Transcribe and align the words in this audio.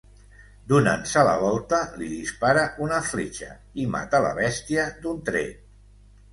Donant-se 0.69 1.25
la 1.27 1.35
volta, 1.43 1.81
li 1.99 2.09
dispara 2.15 2.65
una 2.87 2.99
fletxa 3.11 3.53
i 3.85 3.87
mata 3.95 4.25
la 4.27 4.35
bèstia 4.43 4.91
d'un 5.07 5.25
tret. 5.33 5.65